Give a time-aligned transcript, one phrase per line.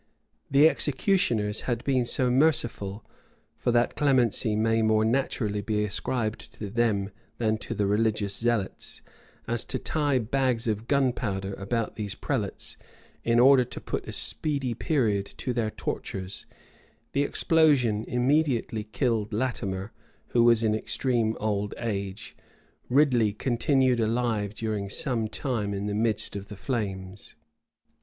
[0.49, 3.05] The executioners had been so merciful
[3.55, 9.03] (for that clemency may more naturally be ascribed to them than to the religious zealots)
[9.47, 12.77] as to tie bags of gunpowder about these prelates,
[13.23, 16.47] in order to put a speedy period to their tortures:
[17.11, 19.91] the explosion immediately killed Latimer,
[20.29, 22.35] who was in extreme old age;
[22.89, 27.35] Ridley continued alive during some time in the midst of the flames.